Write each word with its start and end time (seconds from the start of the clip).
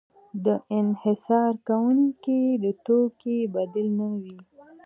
د 0.45 0.47
انحصار 0.79 1.53
کوونکي 1.67 2.41
د 2.63 2.65
توکې 2.85 3.37
بدیل 3.53 3.87
نه 3.99 4.07
وي. 4.21 4.37